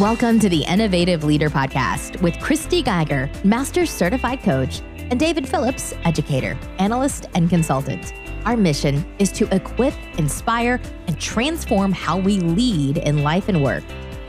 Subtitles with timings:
[0.00, 5.94] Welcome to the Innovative Leader Podcast with Christy Geiger, Master Certified Coach, and David Phillips,
[6.04, 8.12] Educator, Analyst, and Consultant.
[8.44, 13.84] Our mission is to equip, inspire, and transform how we lead in life and work.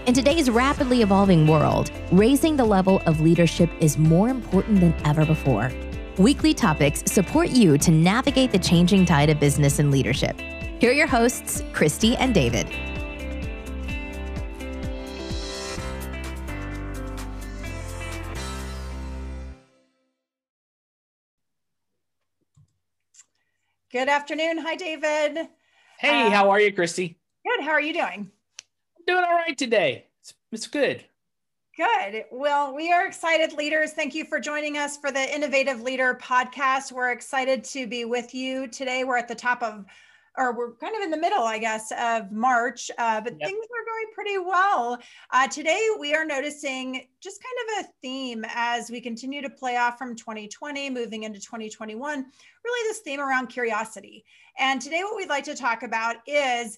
[0.05, 5.25] In today's rapidly evolving world, raising the level of leadership is more important than ever
[5.25, 5.71] before.
[6.19, 10.39] Weekly topics support you to navigate the changing tide of business and leadership.
[10.79, 12.69] Here are your hosts, Christy and David.
[23.95, 24.57] Good afternoon.
[24.57, 25.47] Hi, David.
[25.99, 27.17] Hey, uh, how are you, Christy?
[27.45, 27.63] Good.
[27.63, 28.29] How are you doing?
[28.29, 30.07] I'm doing all right today.
[30.19, 31.05] It's, it's good.
[31.77, 32.25] Good.
[32.29, 33.93] Well, we are excited leaders.
[33.93, 36.91] Thank you for joining us for the Innovative Leader podcast.
[36.91, 39.05] We're excited to be with you today.
[39.05, 39.85] We're at the top of
[40.37, 43.49] or we're kind of in the middle, I guess, of March, uh, but yep.
[43.49, 44.99] things are going pretty well.
[45.31, 49.77] Uh, today, we are noticing just kind of a theme as we continue to play
[49.77, 52.25] off from 2020, moving into 2021,
[52.65, 54.25] really this theme around curiosity.
[54.57, 56.77] And today, what we'd like to talk about is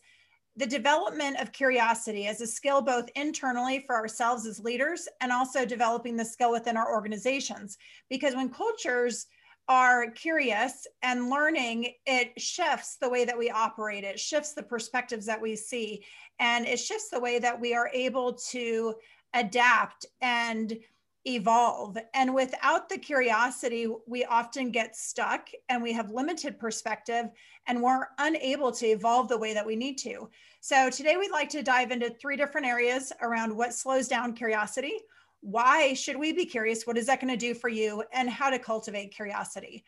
[0.58, 5.66] the development of curiosity as a skill both internally for ourselves as leaders and also
[5.66, 7.78] developing the skill within our organizations.
[8.10, 9.28] Because when cultures
[9.68, 15.26] are curious and learning, it shifts the way that we operate, it shifts the perspectives
[15.26, 16.04] that we see,
[16.40, 18.96] and it shifts the way that we are able to
[19.34, 20.78] adapt and
[21.26, 21.98] evolve.
[22.14, 27.26] And without the curiosity, we often get stuck and we have limited perspective
[27.68, 30.30] and we're unable to evolve the way that we need to.
[30.62, 35.00] So, today we'd like to dive into three different areas around what slows down curiosity
[35.48, 36.86] why should we be curious?
[36.86, 38.04] What is that going to do for you?
[38.12, 39.86] And how to cultivate curiosity.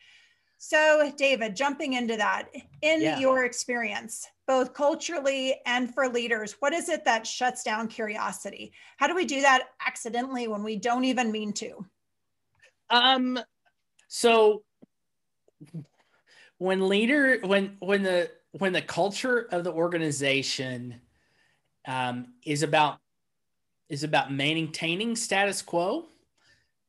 [0.56, 2.48] So, David, jumping into that,
[2.80, 3.18] in yeah.
[3.18, 8.72] your experience, both culturally and for leaders, what is it that shuts down curiosity?
[8.96, 11.84] How do we do that accidentally when we don't even mean to?
[12.88, 13.38] Um,
[14.08, 14.62] so
[16.56, 21.00] when leader, when when the when the culture of the organization
[21.86, 22.98] um, is about
[23.90, 26.06] is about maintaining status quo,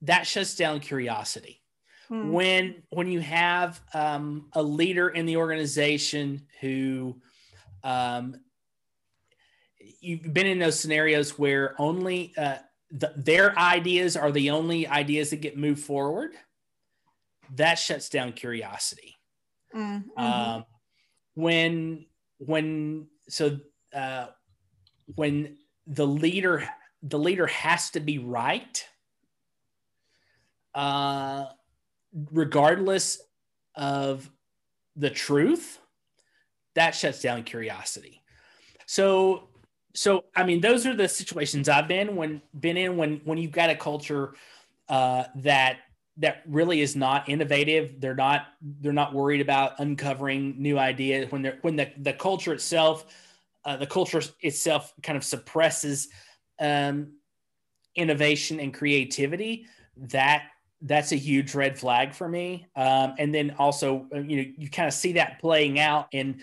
[0.04, 1.62] that shuts down curiosity.
[2.08, 2.32] Hmm.
[2.32, 7.20] When when you have um, a leader in the organization who
[7.84, 8.36] um,
[10.00, 12.58] you've been in those scenarios where only uh,
[12.92, 16.32] the, their ideas are the only ideas that get moved forward,
[17.56, 19.18] that shuts down curiosity.
[19.76, 20.24] Mm-hmm.
[20.24, 20.66] Um,
[21.36, 22.06] when
[22.38, 23.60] when so
[23.96, 24.28] uh,
[25.16, 25.58] when
[25.88, 26.68] the leader
[27.04, 28.86] the leader has to be right,
[30.76, 31.46] uh,
[32.32, 33.22] regardless
[33.76, 34.30] of
[34.96, 35.80] the truth.
[36.76, 38.22] That shuts down curiosity.
[38.86, 39.50] So,
[39.94, 43.52] so I mean, those are the situations I've been when been in when when you've
[43.52, 44.36] got a culture
[44.88, 45.80] uh, that
[46.18, 48.00] that really is not innovative.
[48.00, 52.54] They're not they're not worried about uncovering new ideas when they're when the the culture
[52.54, 53.06] itself
[53.66, 56.10] uh, the culture itself kind of suppresses
[56.62, 57.14] um,
[57.96, 59.66] innovation and creativity,
[59.98, 60.44] that
[60.82, 62.68] that's a huge red flag for me.
[62.76, 66.42] Um, and then also, uh, you know, you kind of see that playing out in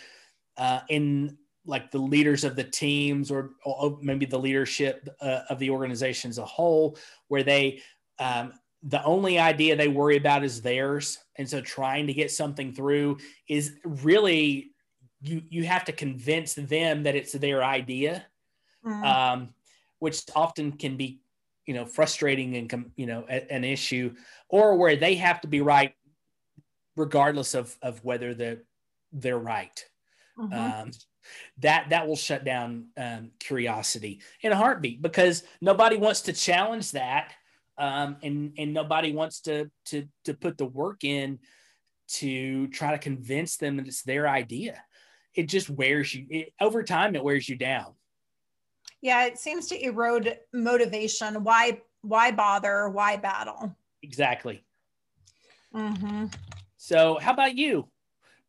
[0.57, 5.59] uh, in like the leaders of the teams or, or maybe the leadership uh, of
[5.59, 6.97] the organization as a whole,
[7.29, 7.81] where they
[8.19, 8.53] um,
[8.83, 13.19] the only idea they worry about is theirs, and so trying to get something through
[13.49, 14.71] is really
[15.21, 18.25] you you have to convince them that it's their idea.
[18.85, 19.05] Mm-hmm.
[19.05, 19.55] Um,
[19.99, 21.21] which often can be
[21.67, 24.15] you know frustrating and you know a, an issue
[24.49, 25.95] or where they have to be right
[26.97, 28.63] regardless of of whether they're
[29.13, 29.85] they're right.
[30.39, 30.53] Mm-hmm.
[30.53, 30.91] um,
[31.59, 36.93] that that will shut down um, curiosity in a heartbeat because nobody wants to challenge
[36.93, 37.33] that
[37.77, 41.39] um, and and nobody wants to to to put the work in
[42.09, 44.83] to try to convince them that it's their idea.
[45.35, 47.95] It just wears you it, over time it wears you down
[49.01, 51.45] yeah, it seems to erode motivation.
[51.45, 52.89] Why why bother?
[52.89, 53.75] Why battle?
[54.03, 54.65] Exactly.
[55.75, 56.27] Mm-hmm.
[56.77, 57.89] So, how about you?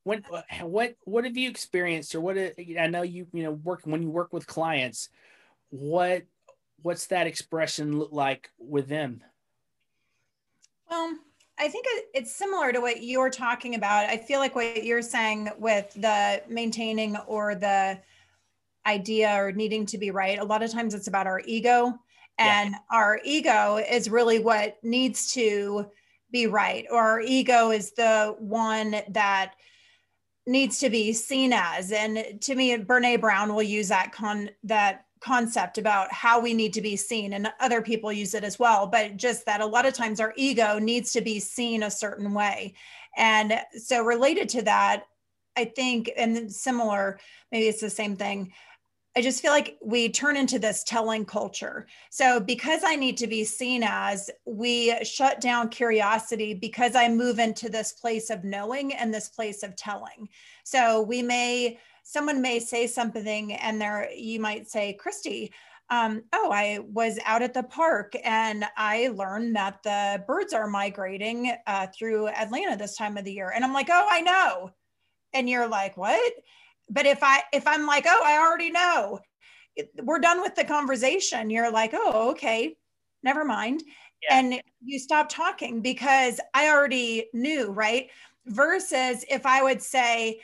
[0.04, 0.24] When
[0.62, 4.10] what what have you experienced, or what I know you you know work when you
[4.10, 5.10] work with clients,
[5.70, 6.24] what
[6.82, 9.22] what's that expression look like with them?
[10.90, 11.16] Well,
[11.60, 14.06] I think it's similar to what you're talking about.
[14.06, 18.00] I feel like what you're saying with the maintaining or the
[18.90, 20.40] idea or needing to be right.
[20.40, 21.94] A lot of times it's about our ego,
[22.38, 22.78] and yeah.
[22.92, 25.86] our ego is really what needs to
[26.32, 29.54] be right, or our ego is the one that
[30.46, 31.92] needs to be seen as.
[31.92, 36.74] And to me, Brene Brown will use that con that concept about how we need
[36.74, 39.86] to be seen and other people use it as well but just that a lot
[39.86, 42.74] of times our ego needs to be seen a certain way
[43.18, 45.04] and so related to that
[45.58, 47.20] i think and similar
[47.52, 48.54] maybe it's the same thing
[49.18, 51.88] I just feel like we turn into this telling culture.
[52.12, 57.40] So, because I need to be seen as, we shut down curiosity because I move
[57.40, 60.30] into this place of knowing and this place of telling.
[60.64, 61.80] So, we may
[62.10, 65.52] someone may say something and there you might say christy
[65.92, 70.68] um, oh i was out at the park and i learned that the birds are
[70.68, 74.72] migrating uh, through atlanta this time of the year and i'm like oh i know
[75.34, 76.34] and you're like what
[76.90, 79.20] but if i if i'm like oh i already know
[80.04, 81.50] we're done with the conversation.
[81.50, 82.76] You're like oh okay
[83.24, 83.84] never mind.
[84.24, 84.40] Yeah.
[84.40, 88.10] and you stop talking because i already knew right?
[88.46, 90.42] Versus if i would say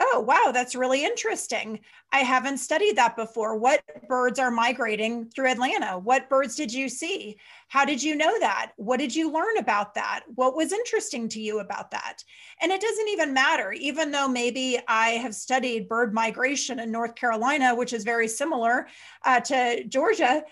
[0.00, 1.80] oh, wow, that's really interesting.
[2.12, 3.56] I haven't studied that before.
[3.56, 5.98] What birds are migrating through Atlanta?
[5.98, 7.36] What birds did you see?
[7.68, 8.72] How did you know that?
[8.76, 10.24] What did you learn about that?
[10.34, 12.22] What was interesting to you about that?
[12.60, 17.14] And it doesn't even matter, even though maybe I have studied bird migration in North
[17.14, 18.88] Carolina, which is very similar
[19.24, 20.44] uh, to Georgia.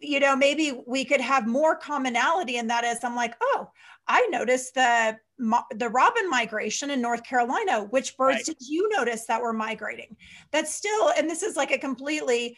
[0.00, 3.70] You know, maybe we could have more commonality in that as I'm like, oh,
[4.08, 5.18] I noticed the
[5.76, 7.84] the robin migration in North Carolina.
[7.84, 8.46] Which birds right.
[8.46, 10.16] did you notice that were migrating?
[10.50, 12.56] That's still, and this is like a completely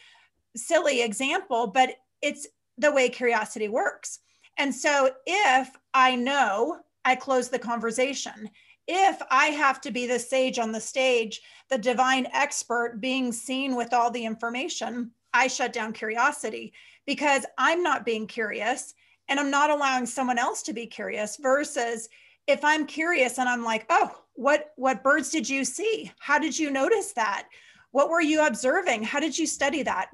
[0.57, 1.91] silly example, but
[2.23, 2.47] it's
[2.79, 4.21] the way curiosity works.
[4.57, 8.49] And so if I know, I close the conversation.
[8.89, 13.77] If I have to be the sage on the stage, the divine expert being seen
[13.77, 16.73] with all the information, I shut down curiosity
[17.07, 18.95] because I'm not being curious
[19.31, 22.09] and I'm not allowing someone else to be curious versus
[22.47, 26.13] if I'm curious and I'm like, "Oh, what what birds did you see?
[26.19, 27.49] How did you notice that?
[27.93, 29.05] What were you observing?
[29.05, 30.11] How did you study that?"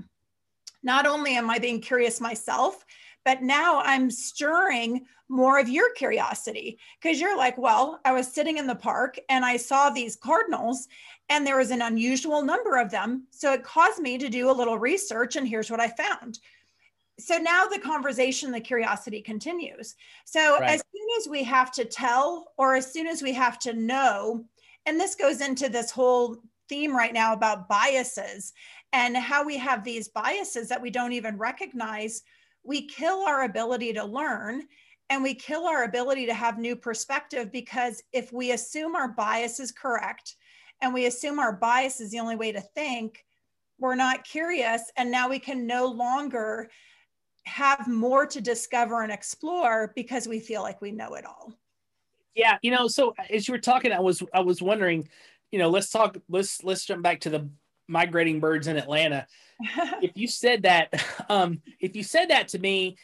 [0.82, 2.84] Not only am I being curious myself,
[3.24, 8.58] but now I'm stirring more of your curiosity because you're like, well, I was sitting
[8.58, 10.86] in the park and I saw these cardinals
[11.28, 13.26] and there was an unusual number of them.
[13.32, 16.38] So it caused me to do a little research and here's what I found
[17.18, 20.70] so now the conversation the curiosity continues so right.
[20.70, 24.44] as soon as we have to tell or as soon as we have to know
[24.84, 26.36] and this goes into this whole
[26.68, 28.52] theme right now about biases
[28.92, 32.22] and how we have these biases that we don't even recognize
[32.64, 34.62] we kill our ability to learn
[35.08, 39.60] and we kill our ability to have new perspective because if we assume our bias
[39.60, 40.36] is correct
[40.82, 43.24] and we assume our bias is the only way to think
[43.78, 46.68] we're not curious and now we can no longer
[47.46, 51.52] have more to discover and explore because we feel like we know it all.
[52.34, 55.08] Yeah, you know, so as you were talking, I was I was wondering,
[55.50, 57.48] you know, let's talk let's let's jump back to the
[57.88, 59.26] migrating birds in Atlanta.
[60.02, 62.96] if you said that, um, if you said that to me,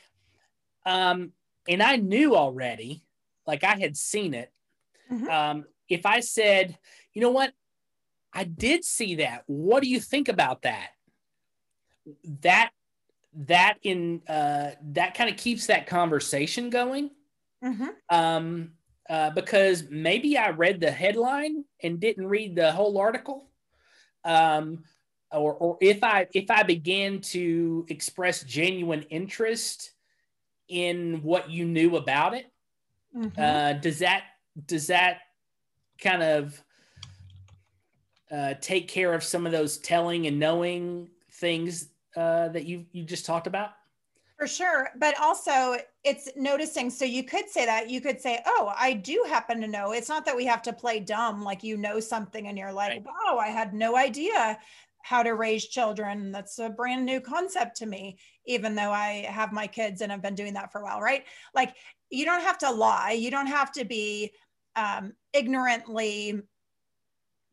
[0.85, 1.33] um,
[1.69, 3.05] and I knew already,
[3.47, 4.53] like I had seen it.
[5.11, 5.29] Mm-hmm.
[5.29, 6.77] Um, if I said,
[7.15, 7.53] you know what,
[8.33, 9.44] I did see that.
[9.47, 10.89] What do you think about that?
[12.43, 12.71] That
[13.34, 17.11] that in uh, that kind of keeps that conversation going.
[17.64, 17.87] Mm-hmm.
[18.11, 18.73] Um,
[19.08, 23.49] uh, because maybe I read the headline and didn't read the whole article.
[24.25, 24.84] Um,
[25.32, 29.93] or, or if I if I began to express genuine interest
[30.69, 32.46] in what you knew about it,
[33.17, 33.41] mm-hmm.
[33.41, 34.24] uh, does that
[34.67, 35.19] does that
[35.98, 36.62] kind of
[38.31, 43.05] uh, take care of some of those telling and knowing things uh, that you you
[43.05, 43.71] just talked about?
[44.39, 46.91] For sure, but also it's noticing.
[46.91, 50.09] So you could say that you could say, "Oh, I do happen to know." It's
[50.09, 53.07] not that we have to play dumb, like you know something and you're like, right.
[53.27, 54.59] "Oh, I had no idea
[55.03, 59.53] how to raise children." That's a brand new concept to me, even though I have
[59.53, 61.25] my kids and I've been doing that for a while, right?
[61.55, 61.77] Like
[62.11, 63.13] you don't have to lie.
[63.13, 64.33] You don't have to be
[64.77, 66.43] um, ignorantly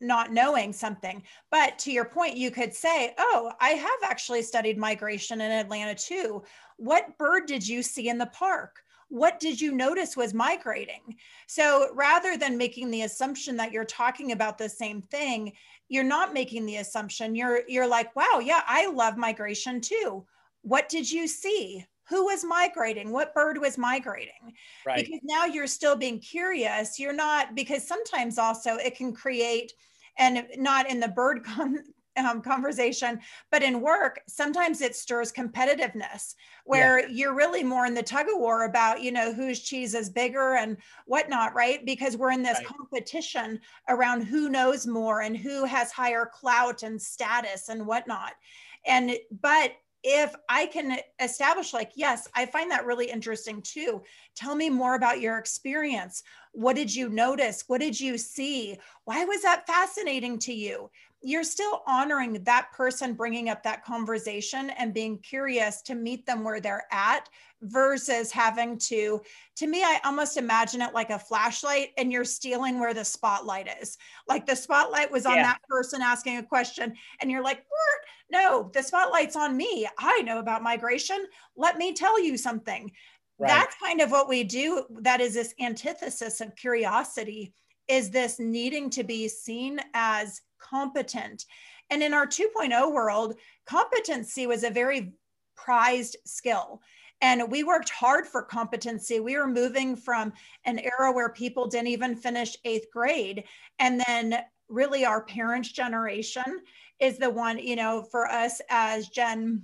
[0.02, 1.24] not knowing something.
[1.52, 5.96] But to your point, you could say, Oh, I have actually studied migration in Atlanta
[5.96, 6.44] too.
[6.78, 8.82] What bird did you see in the park?
[9.10, 11.16] What did you notice was migrating?
[11.48, 15.54] So rather than making the assumption that you're talking about the same thing,
[15.88, 17.34] you're not making the assumption.
[17.36, 20.26] You're you're like, wow, yeah, I love migration too.
[20.62, 21.86] What did you see?
[22.10, 23.12] Who was migrating?
[23.12, 24.54] What bird was migrating?
[24.86, 25.06] Right.
[25.06, 27.00] Because now you're still being curious.
[27.00, 29.74] You're not, because sometimes also it can create
[30.20, 31.84] and not in the bird con-
[32.18, 33.20] um, conversation,
[33.52, 36.36] but in work, sometimes it stirs competitiveness
[36.66, 37.08] where yeah.
[37.10, 40.56] you're really more in the tug of war about, you know, whose cheese is bigger
[40.56, 41.86] and whatnot, right?
[41.86, 42.68] Because we're in this right.
[42.68, 48.34] competition around who knows more and who has higher clout and status and whatnot.
[48.86, 49.12] And,
[49.42, 49.72] but
[50.04, 54.02] if I can establish, like, yes, I find that really interesting too.
[54.36, 56.24] Tell me more about your experience.
[56.54, 57.66] What did you notice?
[57.68, 58.78] What did you see?
[59.04, 60.90] Why was that fascinating to you?
[61.22, 66.46] You're still honoring that person bringing up that conversation and being curious to meet them
[66.46, 67.28] where they're at
[67.62, 69.22] versus having to
[69.58, 73.68] to me i almost imagine it like a flashlight and you're stealing where the spotlight
[73.82, 73.98] is
[74.30, 75.44] like the spotlight was on yeah.
[75.44, 77.66] that person asking a question and you're like
[78.32, 82.92] no the spotlight's on me i know about migration let me tell you something
[83.38, 83.48] right.
[83.48, 87.54] that's kind of what we do that is this antithesis of curiosity
[87.88, 91.46] is this needing to be seen as competent
[91.90, 95.14] and in our 2.0 world competency was a very
[95.56, 96.82] prized skill
[97.22, 99.20] and we worked hard for competency.
[99.20, 100.32] We were moving from
[100.66, 103.44] an era where people didn't even finish eighth grade.
[103.80, 106.62] And then, really, our parents' generation
[107.00, 109.64] is the one, you know, for us as Gen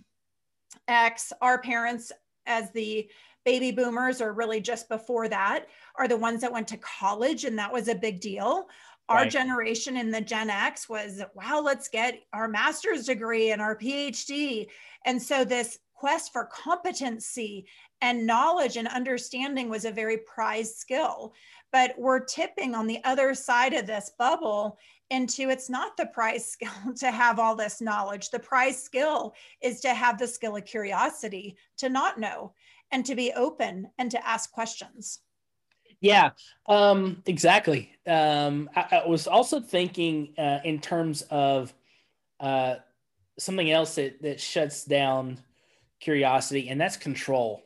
[0.87, 2.11] X, our parents
[2.45, 3.09] as the
[3.43, 5.65] baby boomers, or really just before that,
[5.97, 7.45] are the ones that went to college.
[7.45, 8.67] And that was a big deal.
[9.07, 9.31] Our right.
[9.31, 14.67] generation in the Gen X was, wow, let's get our master's degree and our PhD.
[15.05, 17.67] And so, this quest for competency
[18.01, 21.33] and knowledge and understanding was a very prized skill.
[21.71, 24.77] But we're tipping on the other side of this bubble
[25.09, 28.29] into it's not the prize skill to have all this knowledge.
[28.29, 32.53] The prize skill is to have the skill of curiosity, to not know,
[32.91, 35.19] and to be open and to ask questions.
[36.01, 36.31] Yeah,
[36.67, 37.91] um, exactly.
[38.05, 41.73] Um, I, I, was also thinking uh, in terms of
[42.39, 42.75] uh,
[43.39, 45.39] something else that, that shuts down
[45.99, 47.63] curiosity, and that's control.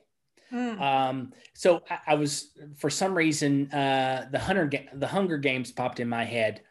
[0.51, 0.79] Mm.
[0.79, 5.99] Um, so I, I, was, for some reason, uh, the Hunter, the Hunger Games popped
[5.99, 6.61] in my head.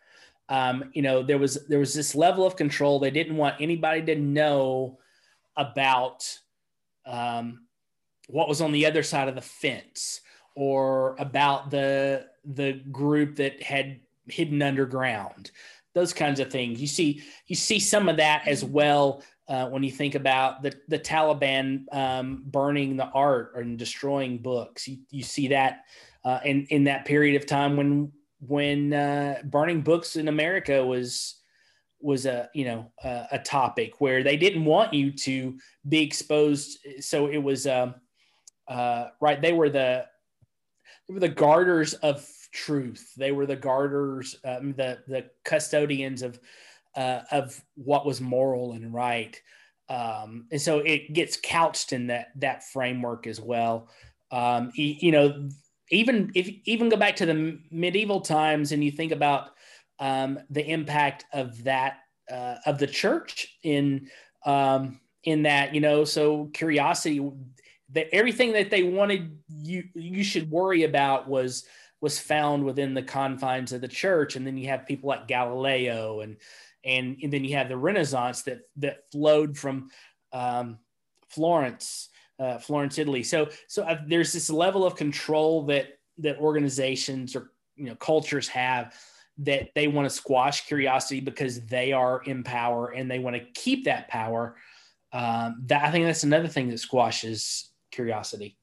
[0.49, 2.99] Um, you know, there was there was this level of control.
[2.99, 4.99] They didn't want anybody to know
[5.57, 6.39] about
[7.07, 7.67] um,
[8.29, 10.21] what was on the other side of the fence
[10.55, 15.51] or about the the group that had hidden underground
[15.95, 19.83] those kinds of things you see you see some of that as well uh, when
[19.83, 24.87] you think about the, the Taliban um, burning the art and destroying books.
[24.87, 25.85] You, you see that
[26.25, 31.37] uh, in, in that period of time when when uh, burning books in America was
[32.01, 36.79] was a you know a, a, topic where they didn't want you to be exposed.
[37.01, 37.97] So it was um,
[38.69, 39.41] uh, right.
[39.41, 40.07] They were the
[41.07, 43.13] they were the garters of truth.
[43.17, 46.39] They were the garters, um, the the custodians of
[46.95, 49.41] uh, of what was moral and right.
[49.89, 53.89] Um, and so it gets couched in that that framework as well.
[54.31, 55.49] Um, you, you, know,
[55.91, 59.51] even if even go back to the medieval times and you think about
[59.99, 64.09] um, the impact of that uh, of the church in
[64.45, 67.31] um, in that you know, so curiosity
[67.91, 71.65] that everything that they wanted you you should worry about was
[72.01, 76.21] was found within the confines of the church, and then you have people like Galileo
[76.21, 76.37] and
[76.85, 79.91] and, and then you have the Renaissance that that flowed from
[80.33, 80.79] um,
[81.29, 83.23] Florence, uh, Florence, Italy.
[83.23, 88.49] So so uh, there's this level of control that that organizations or you know cultures
[88.49, 88.95] have
[89.39, 93.45] that they want to squash curiosity because they are in power and they want to
[93.55, 94.57] keep that power.
[95.13, 98.57] Um, that I think that's another thing that squashes curiosity.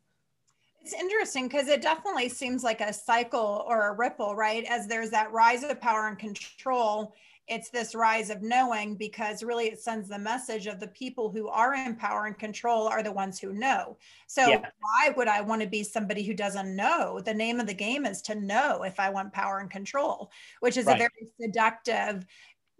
[0.81, 4.63] It's interesting because it definitely seems like a cycle or a ripple, right?
[4.65, 7.15] As there's that rise of power and control,
[7.47, 11.47] it's this rise of knowing because really it sends the message of the people who
[11.47, 13.97] are in power and control are the ones who know.
[14.27, 14.61] So yeah.
[14.79, 17.19] why would I want to be somebody who doesn't know?
[17.23, 20.77] The name of the game is to know if I want power and control, which
[20.77, 20.95] is right.
[20.95, 22.25] a very seductive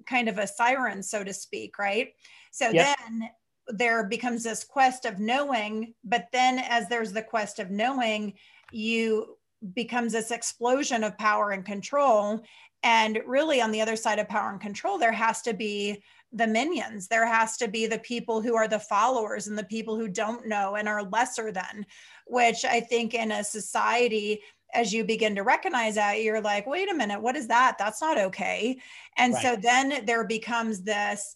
[0.07, 2.13] kind of a siren, so to speak, right?
[2.51, 2.97] So yep.
[3.07, 3.29] then
[3.67, 8.33] there becomes this quest of knowing, but then as there's the quest of knowing,
[8.71, 9.37] you
[9.73, 12.43] becomes this explosion of power and control
[12.85, 16.45] and really, on the other side of power and control, there has to be the
[16.45, 17.07] minions.
[17.07, 20.47] There has to be the people who are the followers and the people who don't
[20.47, 21.87] know and are lesser than,
[22.27, 24.43] which I think in a society,
[24.75, 27.77] as you begin to recognize that, you're like, wait a minute, what is that?
[27.79, 28.77] That's not okay.
[29.17, 29.41] And right.
[29.41, 31.35] so then there becomes this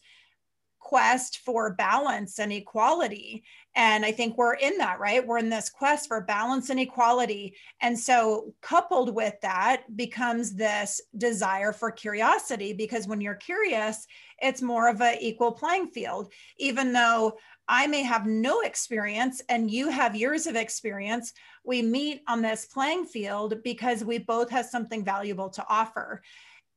[0.89, 3.43] quest for balance and equality.
[3.75, 5.25] And I think we're in that, right?
[5.25, 7.55] We're in this quest for balance and equality.
[7.79, 14.07] And so, coupled with that, becomes this desire for curiosity, because when you're curious,
[14.41, 16.33] it's more of an equal playing field.
[16.57, 22.23] Even though I may have no experience and you have years of experience, we meet
[22.27, 26.23] on this playing field because we both have something valuable to offer.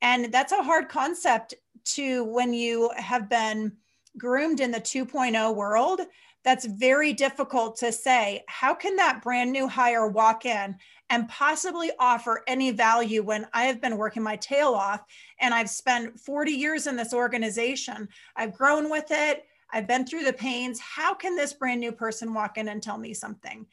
[0.02, 1.54] And that's a hard concept
[1.94, 3.72] to when you have been
[4.18, 6.00] groomed in the 2.0 world,
[6.44, 8.42] that's very difficult to say.
[8.48, 10.76] How can that brand new hire walk in
[11.10, 15.04] and possibly offer any value when I have been working my tail off
[15.40, 18.08] and I've spent 40 years in this organization?
[18.36, 19.44] I've grown with it.
[19.72, 20.80] I've been through the pains.
[20.80, 23.66] How can this brand new person walk in and tell me something?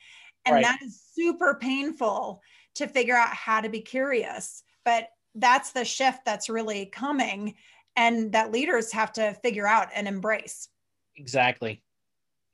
[0.46, 0.63] And right.
[0.63, 2.41] that is super painful
[2.75, 4.63] to figure out how to be curious.
[4.86, 7.55] But that's the shift that's really coming
[8.00, 10.70] and that leaders have to figure out and embrace.
[11.18, 11.84] Exactly.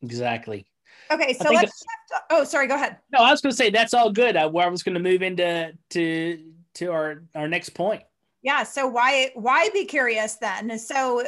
[0.01, 0.65] Exactly.
[1.11, 1.77] Okay, so let's.
[1.77, 2.67] Shift, oh, sorry.
[2.67, 2.97] Go ahead.
[3.13, 4.35] No, I was going to say that's all good.
[4.35, 6.39] Uh, I, I was going to move into to
[6.75, 8.01] to our our next point.
[8.41, 8.63] Yeah.
[8.63, 10.77] So why why be curious then?
[10.79, 11.23] So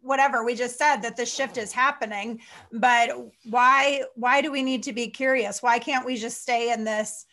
[0.00, 2.40] whatever we just said that the shift is happening,
[2.72, 3.10] but
[3.50, 5.60] why why do we need to be curious?
[5.60, 7.26] Why can't we just stay in this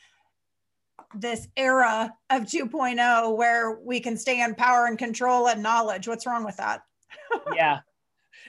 [1.15, 6.08] this era of 2.0 where we can stay in power and control and knowledge?
[6.08, 6.82] What's wrong with that?
[7.55, 7.79] yeah,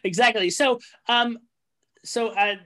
[0.02, 0.50] exactly.
[0.50, 0.78] So
[1.08, 1.38] um
[2.04, 2.58] so I,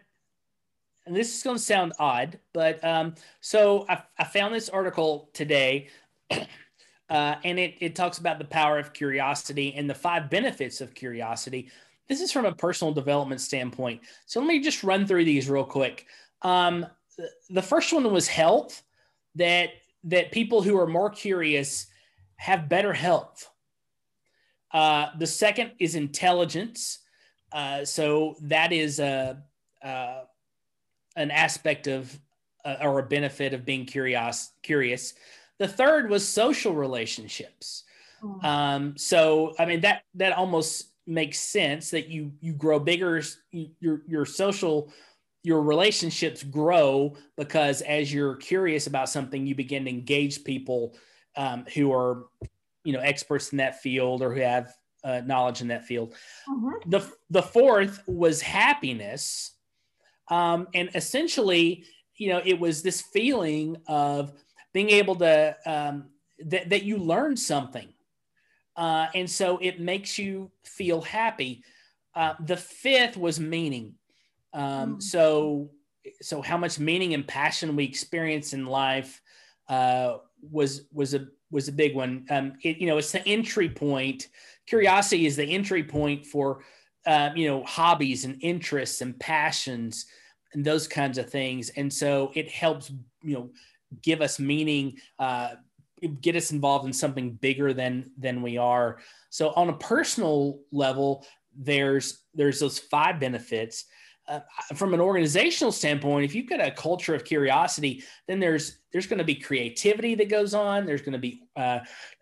[1.07, 5.31] and this is going to sound odd, but um, so I, I found this article
[5.33, 5.89] today,
[6.31, 6.47] uh,
[7.09, 11.71] and it, it talks about the power of curiosity and the five benefits of curiosity.
[12.09, 14.03] This is from a personal development standpoint.
[14.27, 16.07] So let me just run through these real quick.
[16.43, 16.87] Um,
[17.49, 18.83] the first one was health,
[19.37, 19.71] that
[20.05, 21.87] that people who are more curious
[22.37, 23.51] have better health.
[24.73, 27.01] Uh, the second is intelligence.
[27.53, 29.43] Uh, so that is a,
[29.83, 30.21] uh,
[31.17, 32.19] an aspect of
[32.65, 34.53] uh, or a benefit of being curious.
[34.63, 35.15] Curious.
[35.59, 37.85] The third was social relationships.
[38.23, 38.41] Oh.
[38.43, 43.23] Um, so I mean that that almost makes sense that you you grow bigger.
[43.53, 44.93] Your your social
[45.43, 50.97] your relationships grow because as you're curious about something, you begin to engage people
[51.37, 52.27] um, who are
[52.85, 56.15] you know experts in that field or who have uh, knowledge in that field.
[56.49, 56.91] Mm-hmm.
[56.91, 59.53] The the fourth was happiness,
[60.29, 61.85] um, and essentially,
[62.17, 64.33] you know, it was this feeling of
[64.73, 66.07] being able to um,
[66.47, 67.89] that that you learned something,
[68.77, 71.63] uh, and so it makes you feel happy.
[72.15, 73.95] Uh, the fifth was meaning.
[74.53, 75.01] Um, mm-hmm.
[75.01, 75.71] So
[76.23, 79.21] so how much meaning and passion we experience in life
[79.69, 80.19] uh,
[80.51, 82.27] was was a was a big one.
[82.31, 84.29] Um, it, you know, it's the entry point
[84.69, 86.63] curiosity is the entry point for
[87.07, 90.07] um, you know hobbies and interests and passions
[90.53, 92.91] and those kinds of things and so it helps
[93.23, 93.51] you know
[94.03, 95.51] give us meaning uh,
[96.21, 98.99] get us involved in something bigger than than we are
[99.31, 101.25] so on a personal level
[101.57, 103.87] there's there's those five benefits
[104.29, 104.41] uh,
[104.75, 109.19] from an organizational standpoint if you've got a culture of curiosity then there's there's going
[109.19, 111.79] to be creativity that goes on there's going to be uh,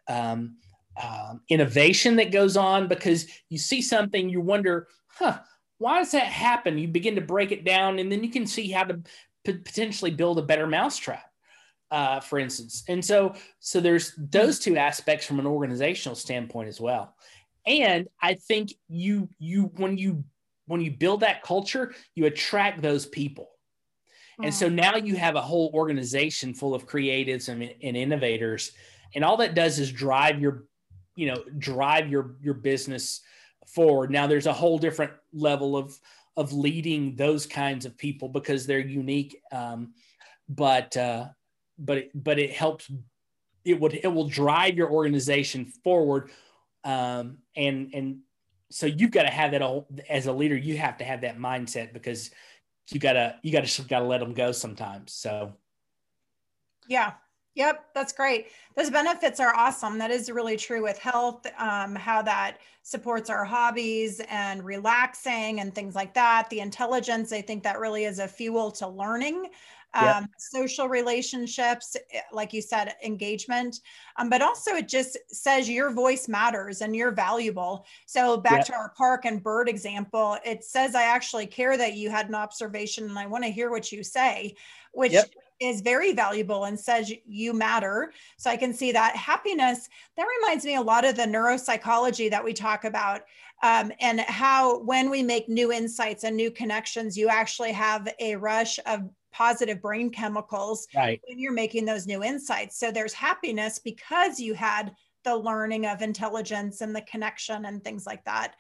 [0.09, 0.57] um,
[1.03, 5.38] um, innovation that goes on because you see something, you wonder, huh,
[5.79, 6.79] why does that happen?
[6.79, 9.01] You begin to break it down, and then you can see how to
[9.45, 11.31] p- potentially build a better mousetrap,
[11.90, 12.83] uh, for instance.
[12.88, 17.14] And so, so there's those two aspects from an organizational standpoint as well.
[17.66, 20.25] And I think you you when you
[20.66, 23.50] when you build that culture, you attract those people.
[24.42, 28.72] And so now you have a whole organization full of creatives and, and innovators,
[29.14, 30.64] and all that does is drive your
[31.14, 33.22] you know drive your your business
[33.66, 35.98] forward now there's a whole different level of
[36.37, 39.94] of leading those kinds of people because they're unique um,
[40.48, 41.26] but uh,
[41.79, 42.90] but it, but it helps
[43.64, 46.31] it would it will drive your organization forward
[46.85, 48.18] um, and and
[48.70, 51.38] so you've got to have that all, as a leader you have to have that
[51.38, 52.31] mindset because
[52.90, 55.52] you gotta you gotta gotta let them go sometimes so
[56.88, 57.12] yeah
[57.57, 58.48] Yep, that's great.
[58.76, 59.96] Those benefits are awesome.
[59.96, 65.74] That is really true with health, um, how that supports our hobbies and relaxing and
[65.74, 66.50] things like that.
[66.50, 69.46] The intelligence, I think that really is a fuel to learning.
[69.94, 70.25] Um, yep.
[70.37, 73.81] social relationships, eh, like you said, engagement,
[74.16, 77.87] um, but also it just says your voice matters and you're valuable.
[78.05, 78.66] So back yep.
[78.66, 82.35] to our park and bird example, it says I actually care that you had an
[82.35, 84.55] observation and I want to hear what you say,
[84.92, 88.12] which yep is very valuable and says you matter.
[88.37, 89.88] So I can see that happiness.
[90.16, 93.22] That reminds me a lot of the neuropsychology that we talk about
[93.62, 98.37] um, and how when we make new insights and new connections, you actually have a
[98.37, 101.20] rush of positive brain chemicals right.
[101.29, 102.79] when you're making those new insights.
[102.79, 104.94] So there's happiness because you had
[105.25, 108.55] the learning of intelligence and the connection and things like that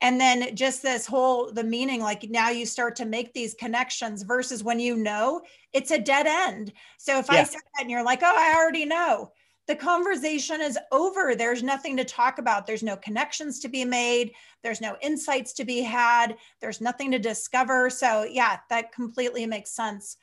[0.00, 4.22] and then just this whole the meaning like now you start to make these connections
[4.22, 5.40] versus when you know
[5.72, 7.40] it's a dead end so if yeah.
[7.40, 9.30] i said that and you're like oh i already know
[9.66, 11.34] the conversation is over.
[11.34, 12.66] There's nothing to talk about.
[12.66, 14.32] There's no connections to be made.
[14.62, 16.36] There's no insights to be had.
[16.60, 17.88] There's nothing to discover.
[17.88, 20.16] So, yeah, that completely makes sense.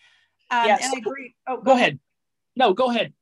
[0.51, 1.35] Um, yeah, and I agree.
[1.47, 1.81] Oh, go, go ahead.
[1.81, 1.99] ahead.
[2.55, 3.13] No, go ahead.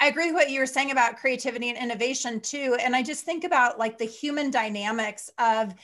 [0.00, 2.76] I agree with what you were saying about creativity and innovation too.
[2.80, 5.74] And I just think about like the human dynamics of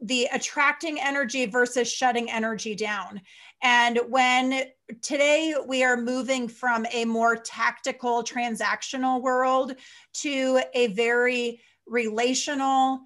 [0.00, 3.20] the attracting energy versus shutting energy down.
[3.62, 4.64] And when
[5.00, 9.76] today we are moving from a more tactical transactional world
[10.14, 13.00] to a very relational,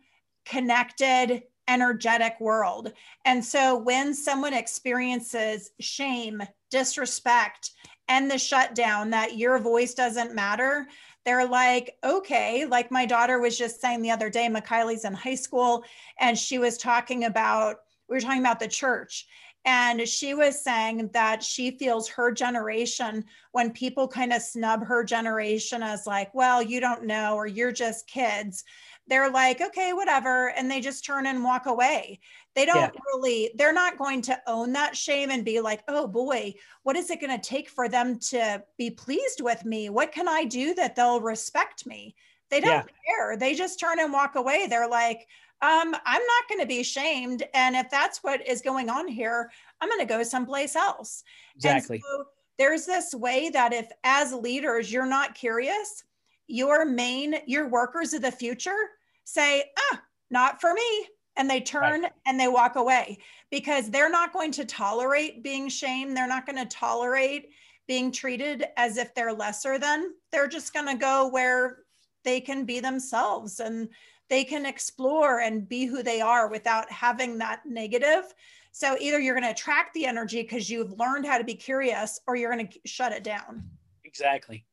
[0.45, 2.93] connected, energetic world.
[3.25, 7.73] And so when someone experiences shame, disrespect,
[8.09, 10.87] and the shutdown that your voice doesn't matter,
[11.25, 15.35] they're like, okay, like my daughter was just saying the other day, McKiley's in high
[15.35, 15.85] school,
[16.21, 19.27] and she was talking about, we were talking about the church.
[19.67, 25.03] And she was saying that she feels her generation, when people kind of snub her
[25.03, 28.63] generation as like, well, you don't know, or you're just kids,
[29.09, 30.51] they're like, okay, whatever.
[30.51, 32.21] And they just turn and walk away.
[32.55, 33.01] They don't yeah.
[33.13, 37.11] really, they're not going to own that shame and be like, oh boy, what is
[37.11, 39.91] it going to take for them to be pleased with me?
[39.91, 42.15] What can I do that they'll respect me?
[42.51, 43.17] They don't yeah.
[43.17, 43.37] care.
[43.37, 44.69] They just turn and walk away.
[44.69, 45.27] They're like,
[45.67, 47.43] um, I'm not going to be shamed.
[47.53, 49.51] And if that's what is going on here,
[49.81, 51.25] I'm going to go someplace else.
[51.57, 52.01] Exactly.
[52.01, 52.25] So
[52.57, 56.05] there's this way that if, as leaders, you're not curious,
[56.47, 58.91] your main, your workers of the future
[59.25, 60.01] say, ah,
[60.31, 62.13] not for me and they turn right.
[62.27, 63.19] and they walk away
[63.51, 66.17] because they're not going to tolerate being shamed.
[66.17, 67.51] They're not going to tolerate
[67.89, 70.13] being treated as if they're lesser than.
[70.31, 71.79] They're just going to go where
[72.25, 73.89] they can be themselves and
[74.29, 78.33] they can explore and be who they are without having that negative.
[78.73, 82.21] So either you're going to attract the energy because you've learned how to be curious
[82.27, 83.63] or you're going to shut it down.
[84.05, 84.65] Exactly.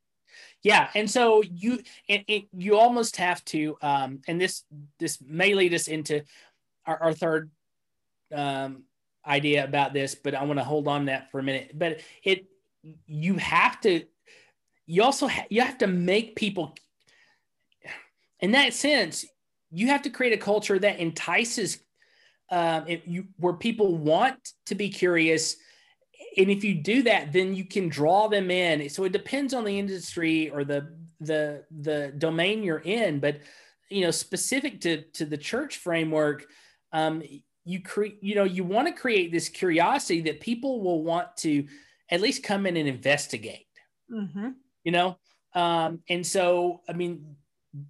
[0.63, 1.79] Yeah, and so you
[2.51, 4.63] you almost have to, um, and this
[4.97, 6.23] this may lead us into
[6.85, 7.51] our, our third
[8.33, 8.83] um,
[9.25, 11.77] idea about this, but I want to hold on that for a minute.
[11.77, 12.45] But it,
[13.05, 14.05] you have to,
[14.85, 16.75] you also ha- you have to make people.
[18.39, 19.25] In that sense,
[19.73, 21.79] you have to create a culture that entices,
[22.51, 25.57] um, you where people want to be curious,
[26.37, 28.89] and if you do that, then you can draw them in.
[28.89, 33.39] So it depends on the industry or the the the domain you're in, but
[33.89, 36.45] you know, specific to to the church framework
[36.93, 37.23] um,
[37.65, 41.65] you create, you know, you want to create this curiosity that people will want to
[42.09, 43.67] at least come in and investigate.
[44.11, 44.49] Mm-hmm.
[44.83, 45.17] You know,
[45.55, 47.35] um, and so I mean,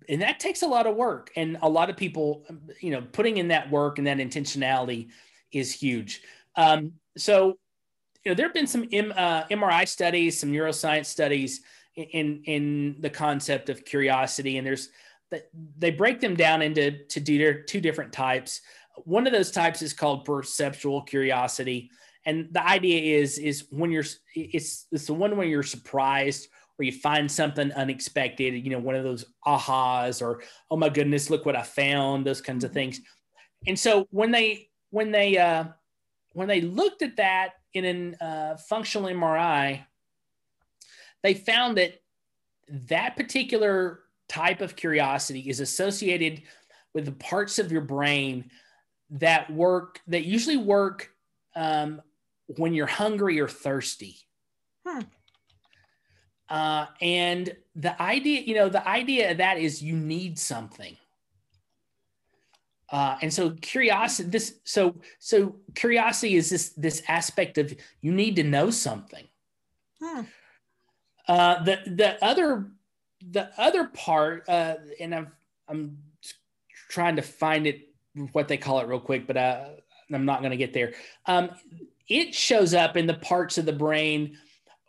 [0.07, 2.45] and that takes a lot of work, and a lot of people,
[2.79, 5.09] you know, putting in that work and that intentionality
[5.51, 6.21] is huge.
[6.55, 7.57] Um, so,
[8.23, 11.61] you know, there have been some M, uh, MRI studies, some neuroscience studies
[11.95, 14.89] in in the concept of curiosity, and there's
[15.77, 18.61] they break them down into to do two different types.
[19.05, 21.89] One of those types is called perceptual curiosity.
[22.25, 26.47] And the idea is, is when you're, it's, it's the one when you're surprised
[26.79, 31.29] or you find something unexpected, you know, one of those ahas or, oh my goodness,
[31.29, 32.75] look what I found, those kinds of mm-hmm.
[32.75, 33.01] things.
[33.67, 35.65] And so when they, when they, uh,
[36.33, 39.85] when they looked at that in a uh, functional MRI,
[41.21, 42.01] they found that
[42.67, 46.41] that particular type of curiosity is associated
[46.93, 48.49] with the parts of your brain
[49.09, 51.11] that work that usually work
[51.55, 52.01] um,
[52.57, 54.17] when you're hungry or thirsty.
[54.85, 55.01] Hmm.
[56.49, 60.97] Uh, and the idea, you know, the idea of that is you need something.
[62.89, 68.35] Uh, and so curiosity, this, so, so curiosity is this, this aspect of you need
[68.35, 69.27] to know something.
[70.01, 70.21] Hmm.
[71.27, 72.67] Uh, the, the other,
[73.31, 75.31] the other part, uh, and I'm,
[75.67, 75.97] I'm
[76.89, 77.87] trying to find it
[78.33, 79.65] what they call it real quick, but uh,
[80.13, 80.93] I'm not going to get there.
[81.25, 81.49] Um,
[82.07, 84.37] it shows up in the parts of the brain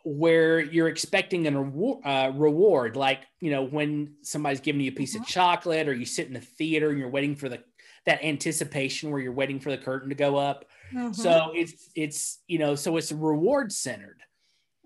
[0.05, 5.15] where you're expecting a uh, reward, like you know when somebody's giving you a piece
[5.15, 5.23] mm-hmm.
[5.23, 7.63] of chocolate, or you sit in the theater and you're waiting for the
[8.05, 10.65] that anticipation where you're waiting for the curtain to go up.
[10.93, 11.13] Mm-hmm.
[11.13, 14.21] So it's it's you know so it's reward centered.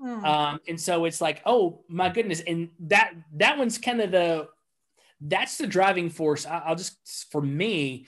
[0.01, 0.23] Mm.
[0.23, 4.47] Um, and so it's like, oh my goodness, and that that one's kind of the
[5.19, 6.45] that's the driving force.
[6.45, 8.07] I, I'll just for me,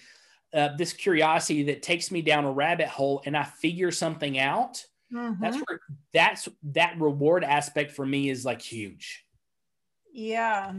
[0.53, 4.85] uh, this curiosity that takes me down a rabbit hole and I figure something out.
[5.13, 5.43] Mm-hmm.
[5.43, 5.79] That's where
[6.13, 9.25] that's that reward aspect for me is like huge.
[10.13, 10.73] Yeah.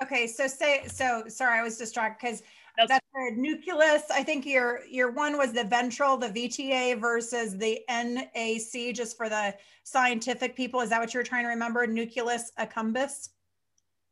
[0.00, 0.26] Okay.
[0.26, 2.42] So say, so sorry, I was distracted because
[2.76, 4.02] that's, that's the nucleus.
[4.10, 9.28] I think your your one was the ventral, the VTA versus the NAC, just for
[9.28, 9.54] the
[9.84, 10.80] scientific people.
[10.80, 11.86] Is that what you're trying to remember?
[11.86, 13.28] Nucleus accumbens.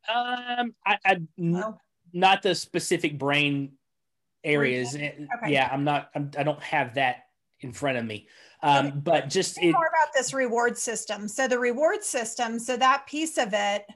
[0.08, 1.78] Um, I, I no.
[2.12, 3.72] not the specific brain
[4.44, 4.94] areas.
[4.94, 5.26] Okay.
[5.46, 6.10] Yeah, I'm not.
[6.14, 7.24] I'm, I don't have that
[7.60, 8.28] in front of me.
[8.62, 11.26] Um, but just it, more about this reward system.
[11.26, 12.58] So the reward system.
[12.58, 13.86] So that piece of it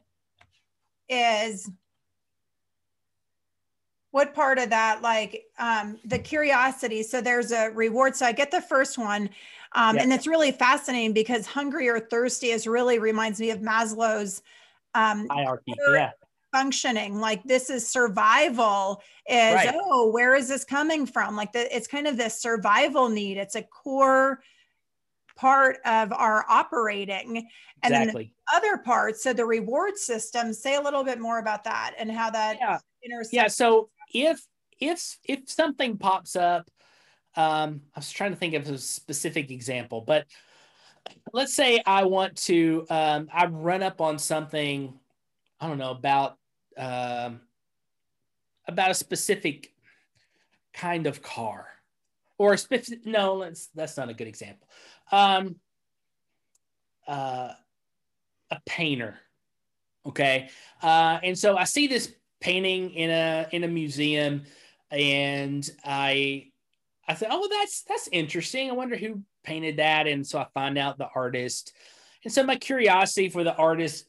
[1.09, 1.71] is
[4.17, 8.51] what part of that like um, the curiosity so there's a reward so i get
[8.51, 9.29] the first one
[9.75, 14.43] um, and it's really fascinating because hungry or thirsty is really reminds me of maslow's
[14.95, 16.13] um, hierarchy yeah
[16.51, 19.75] functioning like this is survival is right.
[19.75, 23.55] oh where is this coming from like the, it's kind of this survival need it's
[23.55, 24.41] a core
[25.37, 27.47] part of our operating
[27.83, 28.25] and exactly.
[28.25, 31.95] then the other parts so the reward system say a little bit more about that
[31.99, 32.79] and how that yeah.
[33.05, 34.41] intersects yeah so if
[34.81, 36.69] if if something pops up
[37.37, 40.27] um i was trying to think of a specific example but
[41.33, 44.99] let's say i want to um i run up on something
[45.61, 46.39] i don't know about
[46.79, 47.41] um
[48.67, 49.73] about a specific
[50.73, 51.67] kind of car
[52.39, 54.69] or a specific no that's that's not a good example
[55.13, 55.57] um
[57.07, 57.53] uh
[58.51, 59.19] a painter
[60.05, 60.49] okay
[60.83, 64.45] uh and so i see this painting in a in a museum,
[64.91, 66.51] and I
[67.09, 68.71] I said, oh, well, that's that's interesting.
[68.71, 71.73] I wonder who painted that, and so I find out the artist,
[72.25, 74.07] and so my curiosity for the artist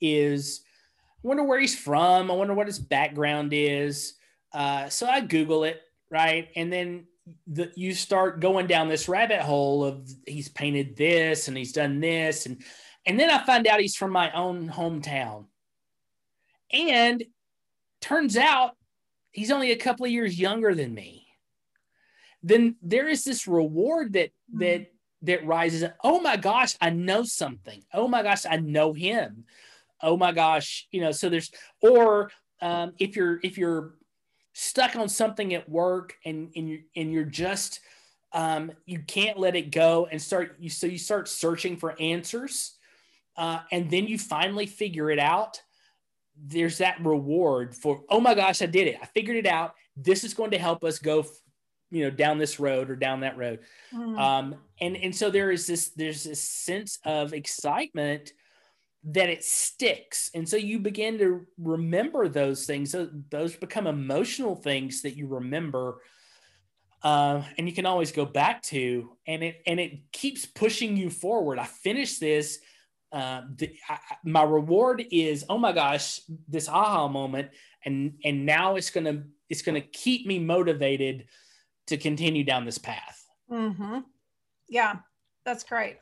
[0.00, 0.62] is,
[1.04, 2.30] I wonder where he's from.
[2.30, 4.14] I wonder what his background is.
[4.52, 7.06] Uh, so I Google it, right, and then
[7.46, 12.00] the, you start going down this rabbit hole of he's painted this and he's done
[12.00, 12.62] this and
[13.06, 15.46] and then I find out he's from my own hometown.
[16.70, 17.24] And
[18.00, 18.76] Turns out
[19.32, 21.26] he's only a couple of years younger than me.
[22.42, 24.60] Then there is this reward that mm-hmm.
[24.60, 25.84] that that rises.
[26.04, 27.82] Oh my gosh, I know something.
[27.92, 29.44] Oh my gosh, I know him.
[30.00, 31.10] Oh my gosh, you know.
[31.10, 31.50] So there's
[31.82, 32.30] or
[32.62, 33.94] um, if you're if you're
[34.58, 37.78] stuck on something at work and and you're, and you're just
[38.32, 42.76] um, you can't let it go and start you so you start searching for answers
[43.36, 45.62] uh, and then you finally figure it out.
[46.36, 48.96] There's that reward for oh my gosh i did it.
[49.00, 49.74] I figured it out.
[49.96, 51.24] This is going to help us go
[51.90, 53.60] you know down this road or down that road.
[53.94, 54.18] Mm.
[54.18, 58.32] um and and so there is this there's this sense of excitement
[59.04, 60.30] that it sticks.
[60.34, 62.90] And so you begin to remember those things.
[62.90, 66.00] So those become emotional things that you remember
[67.02, 71.10] uh, and you can always go back to and it and it keeps pushing you
[71.10, 71.58] forward.
[71.58, 72.58] I finished this
[73.12, 77.50] uh, the, I, my reward is oh my gosh this aha moment.
[77.84, 81.26] And and now it's gonna it's gonna keep me motivated
[81.86, 83.24] to continue down this path.
[83.50, 84.00] Mm-hmm.
[84.68, 84.96] yeah
[85.46, 85.96] that's great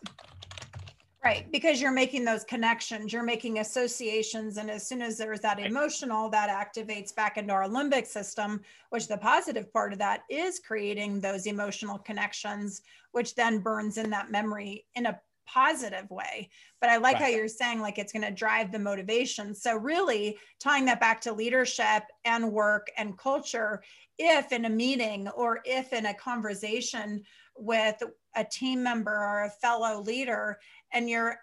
[1.26, 5.58] right because you're making those connections you're making associations and as soon as there's that
[5.58, 8.60] emotional that activates back into our limbic system
[8.90, 14.10] which the positive part of that is creating those emotional connections which then burns in
[14.10, 16.50] that memory in a positive way.
[16.80, 17.22] But I like right.
[17.22, 19.54] how you're saying like it's going to drive the motivation.
[19.54, 23.82] So really tying that back to leadership and work and culture,
[24.18, 27.22] if in a meeting or if in a conversation
[27.56, 28.02] with
[28.36, 30.58] a team member or a fellow leader
[30.92, 31.36] and you're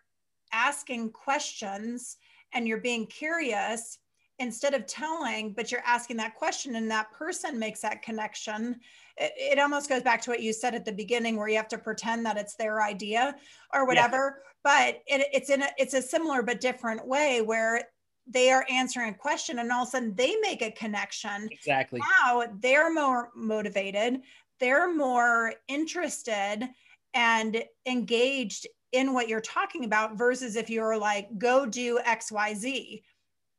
[0.52, 2.18] asking questions
[2.54, 3.98] and you're being curious
[4.40, 8.80] instead of telling but you're asking that question and that person makes that connection
[9.18, 11.68] it, it, almost goes back to what you said at the beginning where you have
[11.68, 13.36] to pretend that it's their idea
[13.74, 14.42] or whatever.
[14.44, 14.52] Yeah.
[14.64, 17.84] but it, it's in a it's a similar but different way where
[18.26, 21.48] they are answering a question and all of a sudden they make a connection.
[21.52, 22.00] Exactly.
[22.22, 24.22] Now they're more motivated
[24.64, 26.70] they're more interested
[27.14, 33.02] and engaged in what you're talking about versus if you're like go do xyz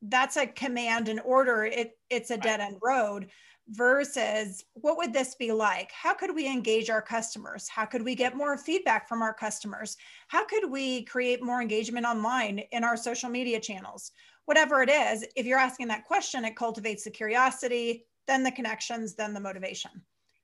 [0.07, 3.29] that's a command and order it, it's a dead end road
[3.69, 5.91] versus what would this be like?
[5.91, 7.67] How could we engage our customers?
[7.67, 9.97] How could we get more feedback from our customers?
[10.29, 14.13] How could we create more engagement online in our social media channels?
[14.45, 19.15] Whatever it is, if you're asking that question, it cultivates the curiosity, then the connections,
[19.15, 19.91] then the motivation.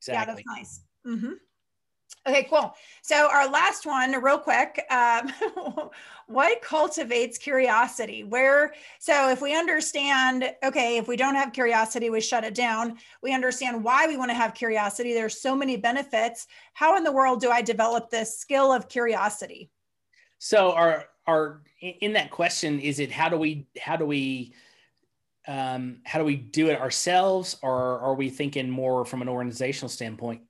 [0.01, 0.15] Exactly.
[0.15, 0.81] Yeah, that's nice.
[1.07, 1.33] Mm-hmm.
[2.27, 2.75] Okay, cool.
[3.03, 5.33] So our last one, real quick, um,
[6.27, 8.25] what cultivates curiosity?
[8.25, 12.99] Where so if we understand, okay, if we don't have curiosity, we shut it down.
[13.23, 15.15] We understand why we want to have curiosity.
[15.15, 16.47] There's so many benefits.
[16.75, 19.71] How in the world do I develop this skill of curiosity?
[20.39, 24.53] So our our in that question is it how do we how do we
[25.49, 29.89] um, how do we do it ourselves or are we thinking more from an organizational
[29.89, 30.43] standpoint?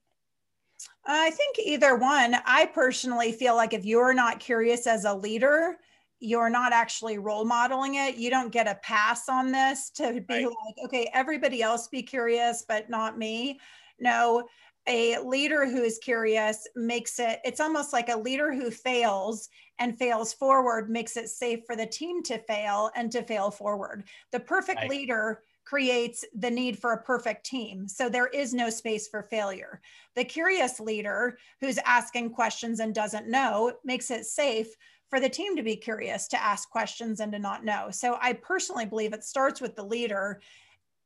[1.07, 2.37] I think either one.
[2.45, 5.79] I personally feel like if you're not curious as a leader
[6.21, 8.17] you're not actually role modeling it.
[8.17, 10.45] You don't get a pass on this to be right.
[10.45, 13.59] like okay everybody else be curious but not me.
[13.99, 14.47] No
[14.89, 19.99] a leader who is curious makes it it's almost like a leader who fails and
[19.99, 24.05] fails forward makes it safe for the team to fail and to fail forward.
[24.33, 24.91] The perfect right.
[24.91, 27.87] leader creates the need for a perfect team.
[27.87, 29.81] So there is no space for failure.
[30.17, 34.69] The curious leader who's asking questions and doesn't know makes it safe
[35.09, 37.89] for the team to be curious to ask questions and to not know.
[37.91, 40.41] So i personally believe it starts with the leader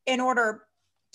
[0.06, 0.62] in order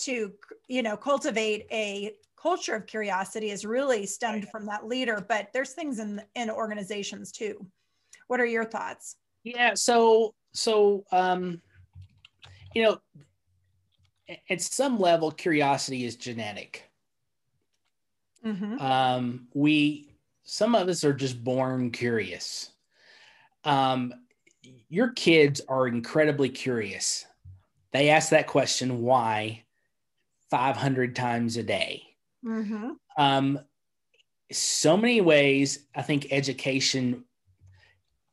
[0.00, 0.32] to
[0.68, 5.72] you know cultivate a culture of curiosity is really stemmed from that leader but there's
[5.72, 7.66] things in in organizations too.
[8.28, 9.16] What are your thoughts?
[9.44, 11.60] Yeah so so um
[12.74, 12.98] you know
[14.48, 16.84] at some level curiosity is genetic.
[18.44, 18.80] Mm-hmm.
[18.80, 22.70] um we some of us are just born curious.
[23.64, 24.14] Um
[24.88, 27.26] your kids are incredibly curious.
[27.92, 29.64] They ask that question why?
[30.50, 32.09] 500 times a day
[32.44, 32.90] Mm-hmm.
[33.16, 33.60] Um,
[34.52, 37.24] so many ways, I think education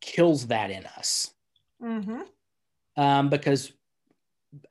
[0.01, 1.31] kills that in us.
[1.81, 2.21] Mm-hmm.
[2.95, 3.71] Um, because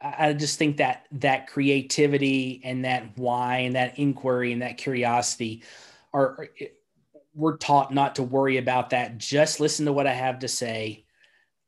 [0.00, 5.62] I just think that that creativity and that why and that inquiry and that curiosity
[6.12, 6.48] are,
[7.34, 9.18] we're taught not to worry about that.
[9.18, 11.04] Just listen to what I have to say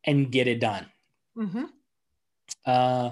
[0.04, 0.87] and get it done.
[1.37, 1.64] Mm-hmm.
[2.64, 3.11] Uh,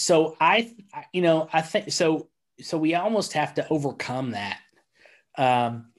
[0.00, 0.74] so I,
[1.12, 2.28] you know, I think so.
[2.60, 4.58] So we almost have to overcome that.
[5.36, 5.92] Um,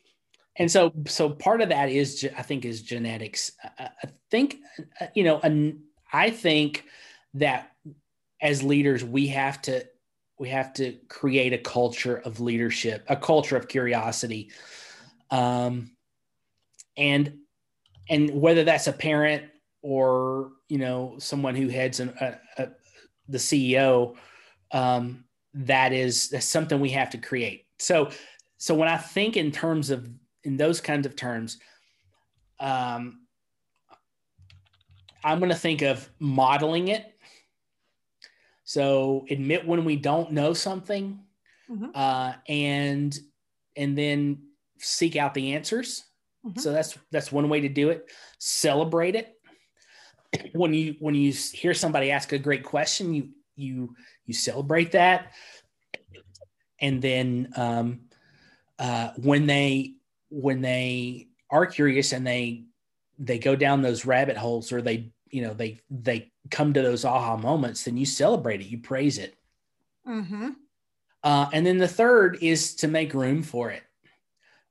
[0.55, 3.51] and so, so part of that is, I think, is genetics.
[3.79, 3.89] I,
[4.29, 4.57] think,
[4.99, 6.85] uh, you know, and I think
[7.35, 7.71] that
[8.41, 9.85] as leaders, we have to,
[10.39, 14.49] we have to create a culture of leadership, a culture of curiosity,
[15.29, 15.91] um,
[16.97, 17.37] and
[18.09, 19.43] and whether that's a parent
[19.83, 22.69] or you know someone who heads an, a, a,
[23.31, 24.15] the CEO,
[24.71, 27.65] um, that is that's something we have to create.
[27.79, 28.11] So,
[28.57, 30.09] so when I think in terms of
[30.43, 31.57] in those kinds of terms,
[32.59, 33.21] um,
[35.23, 37.05] I'm going to think of modeling it.
[38.63, 41.19] So admit when we don't know something,
[41.69, 41.87] mm-hmm.
[41.93, 43.17] uh, and
[43.75, 44.43] and then
[44.79, 46.03] seek out the answers.
[46.45, 46.59] Mm-hmm.
[46.59, 48.09] So that's that's one way to do it.
[48.39, 49.35] Celebrate it
[50.53, 55.33] when you when you hear somebody ask a great question, you you you celebrate that,
[56.79, 58.01] and then um,
[58.79, 59.93] uh, when they
[60.29, 62.65] when they are curious and they
[63.19, 67.05] they go down those rabbit holes or they you know they they come to those
[67.05, 69.35] aha moments, then you celebrate it, you praise it.
[70.07, 70.49] Mm-hmm.
[71.23, 73.83] Uh, and then the third is to make room for it.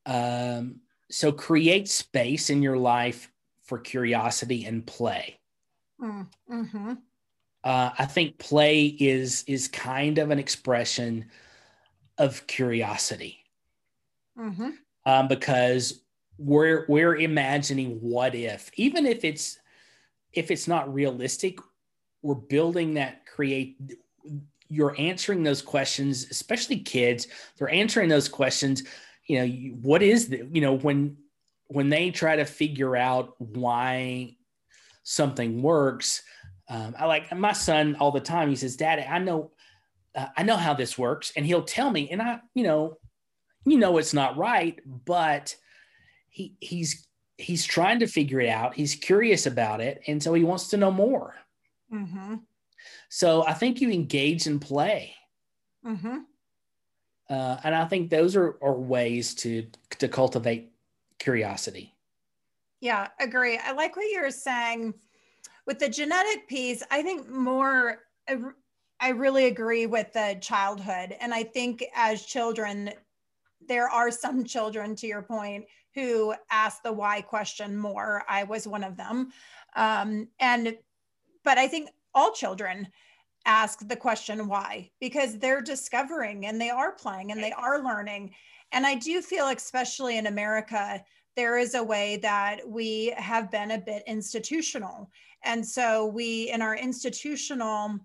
[0.06, 3.30] Um, so create space in your life
[3.62, 5.39] for curiosity and play.
[6.02, 6.92] Mm-hmm.
[7.62, 11.26] Uh, I think play is is kind of an expression
[12.16, 13.44] of curiosity,
[14.38, 14.70] mm-hmm.
[15.04, 16.02] um, because
[16.38, 19.58] we're we're imagining what if, even if it's
[20.32, 21.58] if it's not realistic,
[22.22, 23.76] we're building that create.
[24.68, 27.26] You're answering those questions, especially kids.
[27.58, 28.84] They're answering those questions.
[29.26, 31.18] You know, what is the you know when
[31.66, 34.36] when they try to figure out why
[35.02, 36.22] something works.
[36.68, 38.48] Um, I like my son all the time.
[38.48, 39.50] He says, "Daddy, I know,
[40.14, 42.98] uh, I know how this works," and he'll tell me, and I, you know,
[43.64, 45.54] you know, it's not right, but
[46.28, 47.06] he he's
[47.38, 48.74] he's trying to figure it out.
[48.74, 51.34] He's curious about it, and so he wants to know more.
[51.92, 52.36] Mm-hmm.
[53.08, 55.14] So I think you engage and play.
[55.84, 56.18] Mm-hmm.
[57.28, 59.66] Uh, and I think those are, are ways to
[59.98, 60.72] to cultivate
[61.18, 61.94] curiosity.
[62.80, 63.58] Yeah, agree.
[63.58, 64.94] I like what you're saying
[65.66, 66.82] with the genetic piece.
[66.90, 68.38] I think more, I,
[69.00, 71.16] I really agree with the childhood.
[71.20, 72.90] And I think as children,
[73.68, 78.24] there are some children, to your point, who ask the why question more.
[78.28, 79.30] I was one of them.
[79.76, 80.76] Um, and,
[81.44, 82.88] but I think all children
[83.46, 88.34] ask the question why because they're discovering and they are playing and they are learning.
[88.72, 91.02] And I do feel, especially in America,
[91.40, 95.10] there is a way that we have been a bit institutional.
[95.42, 97.98] And so we, in our institutional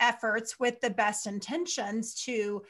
[0.00, 2.62] efforts with the best intentions to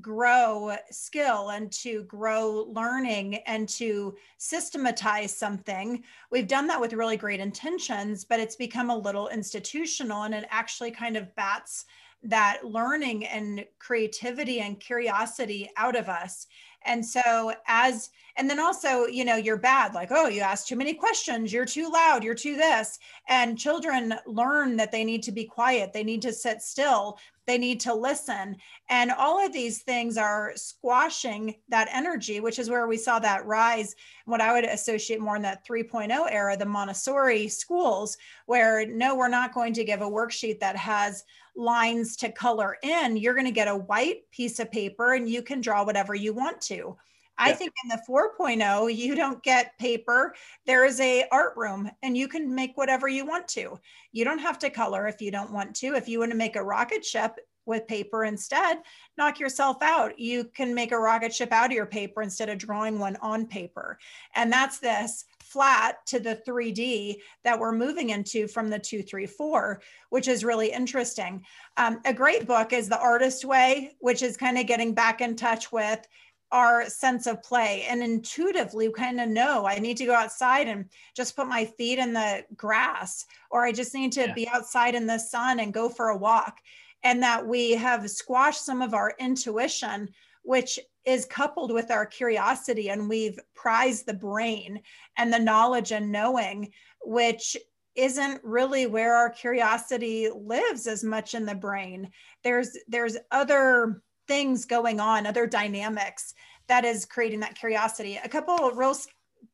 [0.00, 6.02] grow skill and to grow learning and to systematize something.
[6.32, 10.46] We've done that with really great intentions, but it's become a little institutional and it
[10.50, 11.84] actually kind of bats
[12.24, 16.46] that learning and creativity and curiosity out of us.
[16.84, 20.76] And so, as, and then also, you know, you're bad, like, oh, you ask too
[20.76, 22.98] many questions, you're too loud, you're too this.
[23.28, 27.58] And children learn that they need to be quiet, they need to sit still, they
[27.58, 28.56] need to listen.
[28.88, 33.46] And all of these things are squashing that energy, which is where we saw that
[33.46, 33.94] rise,
[34.26, 38.16] what I would associate more in that 3.0 era, the Montessori schools,
[38.46, 41.24] where no, we're not going to give a worksheet that has
[41.54, 43.16] lines to color in.
[43.16, 46.32] You're going to get a white piece of paper and you can draw whatever you
[46.32, 46.96] want to.
[47.38, 47.54] I yeah.
[47.54, 50.34] think in the 4.0, you don't get paper.
[50.66, 53.78] There is a art room and you can make whatever you want to.
[54.12, 55.94] You don't have to color if you don't want to.
[55.94, 58.78] If you want to make a rocket ship with paper instead,
[59.16, 60.18] knock yourself out.
[60.18, 63.46] You can make a rocket ship out of your paper instead of drawing one on
[63.46, 63.98] paper.
[64.34, 70.28] And that's this flat to the 3D that we're moving into from the 234, which
[70.28, 71.44] is really interesting.
[71.76, 75.36] Um, a great book is The Artist Way, which is kind of getting back in
[75.36, 76.06] touch with
[76.52, 80.84] our sense of play and intuitively kind of know I need to go outside and
[81.16, 84.34] just put my feet in the grass, or I just need to yeah.
[84.34, 86.58] be outside in the sun and go for a walk.
[87.04, 90.08] And that we have squashed some of our intuition,
[90.42, 94.80] which is coupled with our curiosity, and we've prized the brain
[95.16, 96.72] and the knowledge and knowing,
[97.02, 97.56] which
[97.94, 102.08] isn't really where our curiosity lives as much in the brain.
[102.42, 106.34] There's there's other things going on, other dynamics
[106.68, 108.18] that is creating that curiosity.
[108.22, 108.96] A couple real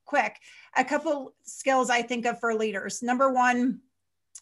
[0.05, 0.37] quick,
[0.77, 3.03] a couple skills I think of for leaders.
[3.03, 3.81] Number one,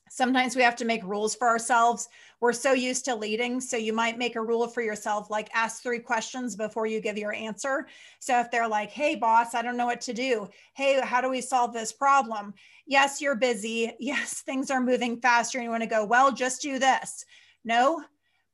[0.08, 2.08] sometimes we have to make rules for ourselves.
[2.40, 3.60] We're so used to leading.
[3.60, 7.18] So you might make a rule for yourself, like ask three questions before you give
[7.18, 7.86] your answer.
[8.18, 10.48] So if they're like, hey, boss, I don't know what to do.
[10.74, 12.54] Hey, how do we solve this problem?
[12.86, 13.92] Yes, you're busy.
[14.06, 15.58] Yes, things are moving faster.
[15.58, 17.24] And you want to go, well, just do this.
[17.64, 18.04] No,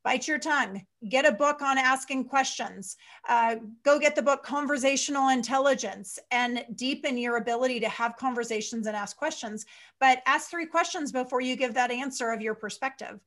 [0.04, 0.84] bite your tongue.
[1.08, 2.96] Get a book on asking questions.
[3.28, 8.96] Uh, go get the book conversational intelligence and deepen your ability to have conversations and
[8.96, 9.64] ask questions
[10.00, 13.20] but ask three questions before you give that answer of your perspective.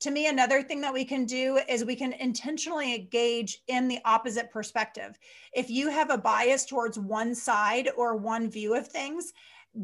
[0.00, 4.00] To me another thing that we can do is we can intentionally engage in the
[4.04, 5.18] opposite perspective.
[5.52, 9.32] If you have a bias towards one side or one view of things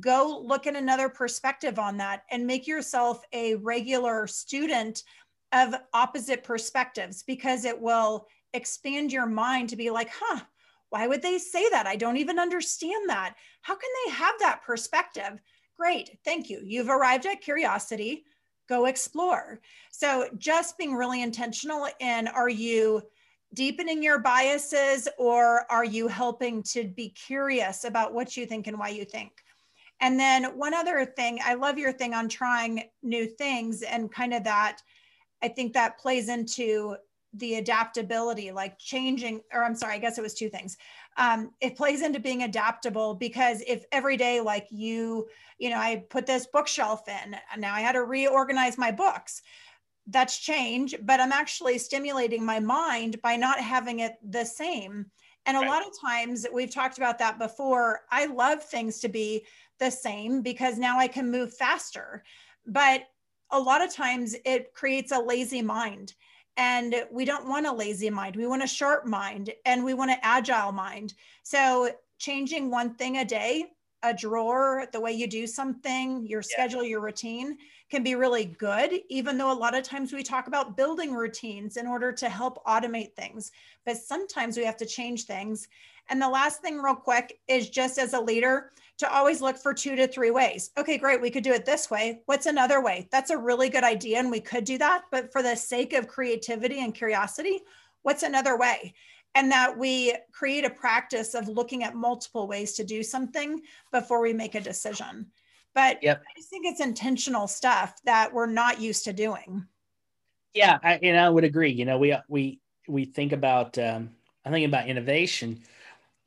[0.00, 5.04] go look at another perspective on that and make yourself a regular student
[5.54, 10.40] of opposite perspectives because it will expand your mind to be like, huh,
[10.90, 11.86] why would they say that?
[11.86, 13.34] I don't even understand that.
[13.62, 15.40] How can they have that perspective?
[15.76, 16.60] Great, thank you.
[16.64, 18.24] You've arrived at curiosity.
[18.68, 19.60] Go explore.
[19.90, 23.02] So, just being really intentional in are you
[23.54, 28.78] deepening your biases or are you helping to be curious about what you think and
[28.78, 29.32] why you think?
[30.00, 34.32] And then, one other thing, I love your thing on trying new things and kind
[34.32, 34.80] of that
[35.44, 36.96] I think that plays into
[37.34, 40.78] the adaptability, like changing, or I'm sorry, I guess it was two things.
[41.18, 45.28] Um, it plays into being adaptable because if every day, like you,
[45.58, 49.42] you know, I put this bookshelf in, and now I had to reorganize my books.
[50.06, 55.06] That's change, but I'm actually stimulating my mind by not having it the same.
[55.44, 55.68] And a right.
[55.68, 58.00] lot of times, we've talked about that before.
[58.10, 59.44] I love things to be
[59.78, 62.24] the same because now I can move faster.
[62.66, 63.02] But
[63.50, 66.14] a lot of times it creates a lazy mind.
[66.56, 68.36] And we don't want a lazy mind.
[68.36, 71.14] We want a sharp mind and we want an agile mind.
[71.42, 73.66] So changing one thing a day
[74.04, 76.90] a drawer the way you do something your schedule yeah.
[76.90, 77.56] your routine
[77.90, 81.78] can be really good even though a lot of times we talk about building routines
[81.78, 83.50] in order to help automate things.
[83.86, 85.68] But sometimes we have to change things.
[86.10, 89.74] And the last thing real quick is just as a leader to always look for
[89.74, 90.70] two to three ways.
[90.78, 91.20] Okay, great.
[91.20, 92.20] We could do it this way.
[92.26, 93.08] What's another way?
[93.10, 94.18] That's a really good idea.
[94.18, 95.02] And we could do that.
[95.10, 97.60] But for the sake of creativity and curiosity,
[98.02, 98.94] what's another way?
[99.34, 104.20] And that we create a practice of looking at multiple ways to do something before
[104.20, 105.26] we make a decision.
[105.74, 106.22] But yep.
[106.22, 109.66] I just think it's intentional stuff that we're not used to doing.
[110.54, 111.72] Yeah, I, and I would agree.
[111.72, 114.10] You know, we we we think about um,
[114.44, 115.64] I think about innovation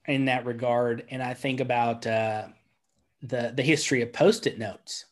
[0.06, 2.48] in that regard, and I think about uh,
[3.22, 5.06] the the history of post-it notes.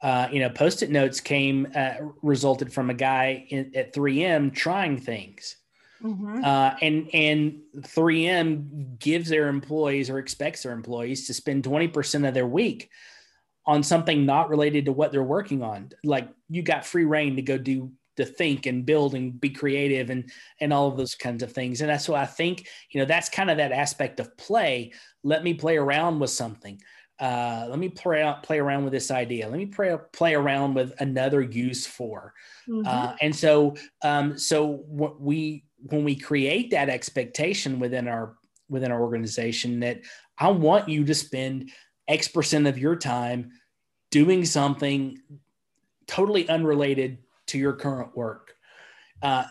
[0.00, 4.96] Uh, you know, post-it notes came uh, resulted from a guy in, at 3M trying
[4.96, 5.56] things.
[6.02, 6.44] Mm-hmm.
[6.44, 12.34] Uh, and and 3M gives their employees or expects their employees to spend 20% of
[12.34, 12.88] their week
[13.66, 15.90] on something not related to what they're working on.
[16.04, 20.10] Like you got free reign to go do to think and build and be creative
[20.10, 23.06] and and all of those kinds of things and that's why i think you know
[23.06, 24.92] that's kind of that aspect of play
[25.22, 26.80] let me play around with something
[27.20, 29.48] uh, let me play out, play around with this idea.
[29.48, 32.32] Let me play, play around with another use for.
[32.68, 32.86] Mm-hmm.
[32.86, 38.36] Uh, and so, um, so what we when we create that expectation within our
[38.68, 40.00] within our organization that
[40.38, 41.70] I want you to spend
[42.06, 43.52] X percent of your time
[44.10, 45.20] doing something
[46.06, 48.54] totally unrelated to your current work,
[49.22, 49.44] uh,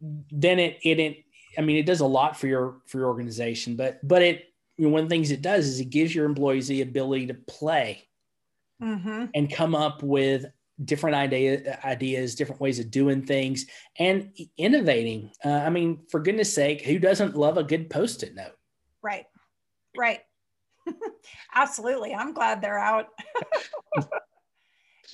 [0.00, 1.24] then it, it it
[1.56, 4.86] I mean it does a lot for your for your organization, but but it you
[4.86, 7.34] know, one of the things it does is it gives your employees the ability to
[7.34, 8.08] play
[8.82, 9.26] mm-hmm.
[9.34, 10.46] and come up with
[10.84, 13.66] different idea, ideas, different ways of doing things,
[13.98, 15.30] and innovating.
[15.44, 18.56] Uh, I mean, for goodness sake, who doesn't love a good post-it note?
[19.02, 19.26] Right,
[19.96, 20.20] right.
[21.54, 22.14] Absolutely.
[22.14, 23.08] I'm glad they're out.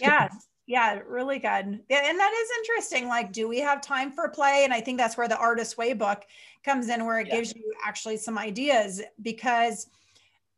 [0.00, 0.47] yes.
[0.68, 1.80] Yeah, really good.
[1.88, 3.08] Yeah, and that is interesting.
[3.08, 4.64] Like, do we have time for play?
[4.64, 6.26] And I think that's where the Artist Way book
[6.62, 7.36] comes in, where it yeah.
[7.36, 9.00] gives you actually some ideas.
[9.22, 9.86] Because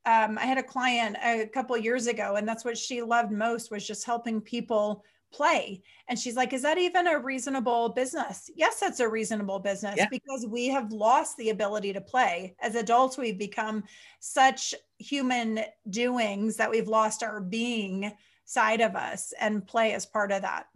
[0.05, 3.71] um, I had a client a couple years ago, and that's what she loved most
[3.71, 5.81] was just helping people play.
[6.09, 10.09] And she's like, "Is that even a reasonable business?" Yes, that's a reasonable business yeah.
[10.11, 12.57] because we have lost the ability to play.
[12.61, 13.85] As adults, we've become
[14.19, 18.13] such human doings that we've lost our being
[18.51, 20.67] side of us and play as part of that.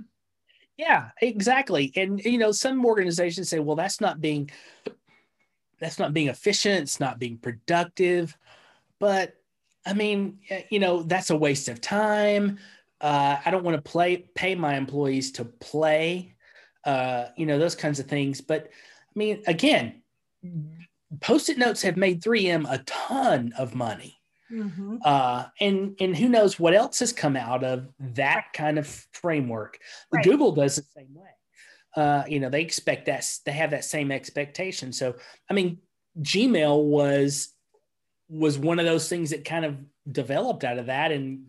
[0.77, 1.93] Yeah, exactly.
[1.97, 4.51] And you know, some organizations say, well, that's not being
[5.81, 8.37] that's not being efficient, it's not being productive.
[9.01, 9.35] But
[9.85, 10.39] I mean,
[10.71, 12.59] you know, that's a waste of time.
[13.01, 16.37] Uh, I don't want to play pay my employees to play,
[16.85, 18.41] uh, you know, those kinds of things.
[18.41, 20.03] But I mean, again,
[21.21, 24.21] post-it notes have made 3M a ton of money.
[24.55, 24.97] Mm-hmm.
[25.05, 29.79] Uh, and and who knows what else has come out of that kind of framework.
[30.13, 30.25] Right.
[30.25, 31.31] Google does the same way.
[31.97, 34.93] Uh, you know, they expect that they have that same expectation.
[34.93, 35.17] So,
[35.51, 35.79] I mean,
[36.21, 37.53] Gmail was
[38.29, 39.77] was one of those things that kind of
[40.11, 41.13] developed out of that.
[41.13, 41.47] And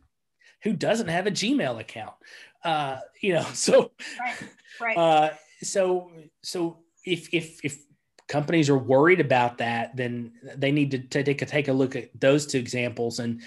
[0.63, 2.15] who doesn't have a Gmail account?
[2.63, 4.37] Uh, you know, so right,
[4.81, 4.97] right.
[4.97, 6.11] Uh, so
[6.43, 7.85] so if if if
[8.27, 12.09] companies are worried about that, then they need to take a, take a look at
[12.19, 13.41] those two examples and,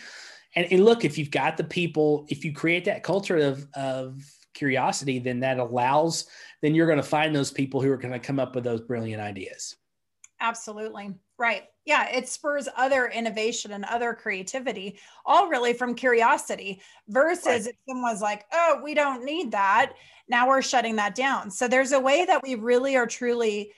[0.55, 4.22] and, and look, if you've got the people, if you create that culture of, of
[4.55, 6.26] curiosity, then that allows,
[6.62, 8.81] then you're going to find those people who are going to come up with those
[8.81, 9.76] brilliant ideas.
[10.41, 11.14] Absolutely.
[11.39, 11.64] Right.
[11.85, 12.09] Yeah.
[12.11, 17.66] It spurs other innovation and other creativity, all really from curiosity versus right.
[17.66, 19.93] if someone's like, oh, we don't need that.
[20.29, 21.51] Now we're shutting that down.
[21.51, 23.72] So there's a way that we really are truly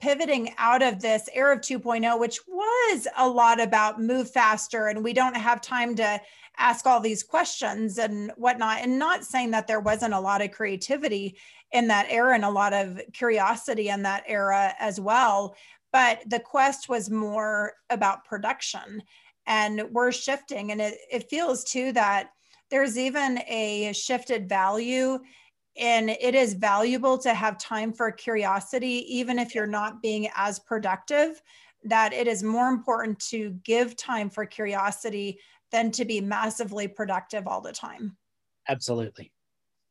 [0.00, 5.04] pivoting out of this era of 2.0, which was a lot about move faster and
[5.04, 6.20] we don't have time to
[6.58, 8.78] ask all these questions and whatnot.
[8.80, 11.36] And not saying that there wasn't a lot of creativity
[11.72, 15.56] in that era and a lot of curiosity in that era as well.
[15.92, 19.02] But the quest was more about production.
[19.46, 20.70] And we're shifting.
[20.70, 22.30] And it, it feels too that
[22.70, 25.18] there's even a shifted value
[25.76, 30.58] and it is valuable to have time for curiosity even if you're not being as
[30.58, 31.40] productive
[31.84, 35.38] that it is more important to give time for curiosity
[35.72, 38.16] than to be massively productive all the time.
[38.68, 39.32] Absolutely.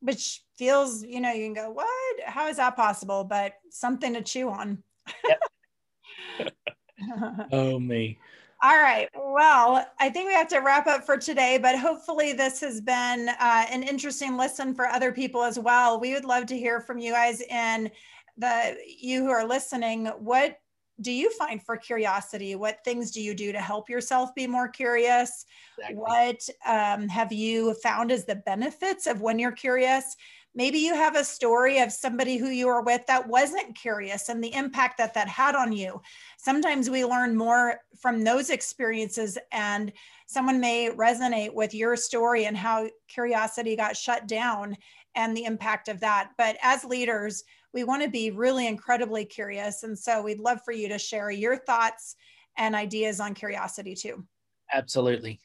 [0.01, 1.87] Which feels you know you can go what?
[2.25, 3.23] How is that possible?
[3.23, 4.83] But something to chew on.
[5.27, 6.53] Yep.
[7.51, 8.19] oh me
[8.61, 9.07] all right.
[9.15, 13.29] Well, I think we have to wrap up for today, but hopefully this has been
[13.29, 15.99] uh, an interesting listen for other people as well.
[15.99, 17.89] We would love to hear from you guys and
[18.37, 20.07] the you who are listening.
[20.07, 20.59] What
[20.99, 22.55] do you find for curiosity?
[22.55, 25.45] What things do you do to help yourself be more curious?
[25.77, 25.95] Exactly.
[25.95, 30.17] What um, have you found as the benefits of when you're curious?
[30.55, 34.43] Maybe you have a story of somebody who you were with that wasn't curious and
[34.43, 36.01] the impact that that had on you.
[36.37, 39.93] Sometimes we learn more from those experiences, and
[40.27, 44.75] someone may resonate with your story and how curiosity got shut down
[45.15, 46.31] and the impact of that.
[46.37, 47.43] But as leaders,
[47.73, 49.83] we want to be really incredibly curious.
[49.83, 52.15] And so we'd love for you to share your thoughts
[52.57, 54.25] and ideas on curiosity too.
[54.73, 55.39] Absolutely.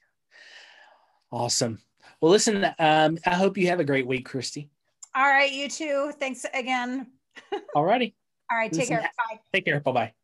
[1.31, 1.79] Awesome.
[2.21, 4.71] Well, listen, um, I hope you have a great week, Christy.
[5.15, 6.13] All right, you too.
[6.19, 7.07] Thanks again.
[7.75, 8.15] All righty.
[8.51, 9.01] All right, take care.
[9.01, 9.41] Bye.
[9.53, 9.81] Take care.
[9.81, 10.15] Bye bye.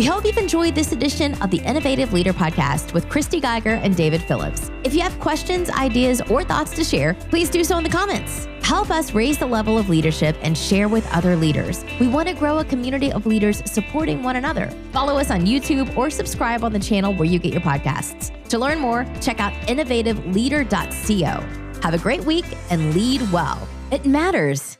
[0.00, 3.94] We hope you've enjoyed this edition of the Innovative Leader Podcast with Christy Geiger and
[3.94, 4.70] David Phillips.
[4.82, 8.48] If you have questions, ideas, or thoughts to share, please do so in the comments.
[8.62, 11.84] Help us raise the level of leadership and share with other leaders.
[12.00, 14.70] We want to grow a community of leaders supporting one another.
[14.90, 18.32] Follow us on YouTube or subscribe on the channel where you get your podcasts.
[18.48, 21.80] To learn more, check out innovativeleader.co.
[21.82, 23.68] Have a great week and lead well.
[23.92, 24.79] It matters.